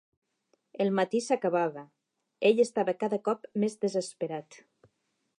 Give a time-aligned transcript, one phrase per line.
[0.85, 1.83] El matí s'acabava;
[2.49, 4.57] ell estava cada cop més desesperat.